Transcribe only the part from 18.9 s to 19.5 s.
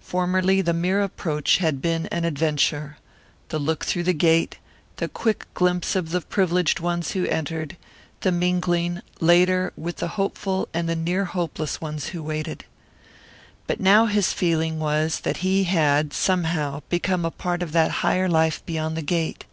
the gate.